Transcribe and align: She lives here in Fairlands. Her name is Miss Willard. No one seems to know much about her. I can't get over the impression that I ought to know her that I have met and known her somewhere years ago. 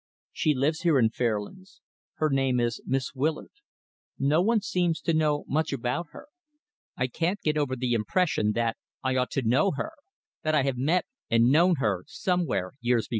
She 0.31 0.55
lives 0.55 0.79
here 0.79 0.97
in 0.97 1.11
Fairlands. 1.11 1.79
Her 2.15 2.31
name 2.31 2.59
is 2.59 2.81
Miss 2.87 3.13
Willard. 3.13 3.51
No 4.17 4.41
one 4.41 4.59
seems 4.61 4.99
to 5.01 5.13
know 5.13 5.45
much 5.47 5.71
about 5.71 6.07
her. 6.11 6.25
I 6.97 7.05
can't 7.05 7.39
get 7.43 7.55
over 7.55 7.75
the 7.75 7.93
impression 7.93 8.53
that 8.53 8.77
I 9.03 9.15
ought 9.15 9.29
to 9.33 9.43
know 9.47 9.73
her 9.75 9.91
that 10.41 10.55
I 10.55 10.63
have 10.63 10.77
met 10.77 11.05
and 11.29 11.51
known 11.51 11.75
her 11.75 12.03
somewhere 12.07 12.71
years 12.81 13.05
ago. 13.05 13.09